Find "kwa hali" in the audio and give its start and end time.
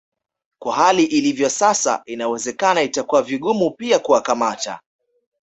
0.59-1.03